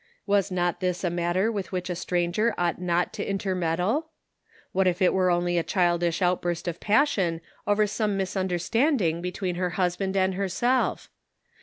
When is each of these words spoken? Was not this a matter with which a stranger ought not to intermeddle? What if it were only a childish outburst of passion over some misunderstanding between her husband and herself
Was 0.25 0.49
not 0.49 0.79
this 0.79 1.03
a 1.03 1.11
matter 1.11 1.51
with 1.51 1.71
which 1.71 1.87
a 1.87 1.93
stranger 1.95 2.55
ought 2.57 2.81
not 2.81 3.13
to 3.13 3.23
intermeddle? 3.23 4.07
What 4.71 4.87
if 4.87 4.99
it 4.99 5.13
were 5.13 5.29
only 5.29 5.59
a 5.59 5.63
childish 5.63 6.23
outburst 6.23 6.67
of 6.67 6.79
passion 6.79 7.39
over 7.67 7.85
some 7.85 8.17
misunderstanding 8.17 9.21
between 9.21 9.53
her 9.57 9.69
husband 9.77 10.17
and 10.17 10.33
herself 10.33 11.11